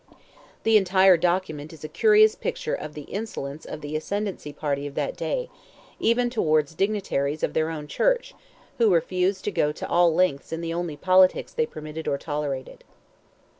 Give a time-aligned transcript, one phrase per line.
[0.63, 4.95] The entire document is a curious picture of the insolence of the ascendancy party of
[4.95, 5.47] that day,
[5.99, 8.33] even towards dignitaries of their own church
[8.79, 12.83] who refused to go all lengths in the only politics they permitted or tolerated.